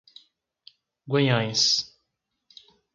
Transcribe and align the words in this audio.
Guanhães 1.07 1.93